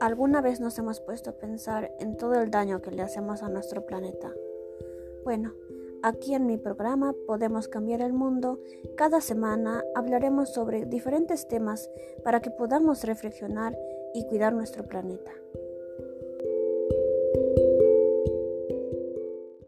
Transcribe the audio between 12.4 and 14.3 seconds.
que podamos reflexionar y